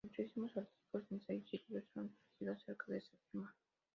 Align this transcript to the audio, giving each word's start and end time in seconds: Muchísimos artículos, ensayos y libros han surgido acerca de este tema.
Muchísimos 0.03 0.57
artículos, 0.57 1.11
ensayos 1.11 1.53
y 1.53 1.63
libros 1.69 1.85
han 1.95 2.09
surgido 2.09 2.53
acerca 2.53 2.91
de 2.91 2.97
este 2.97 3.17
tema. 3.31 3.53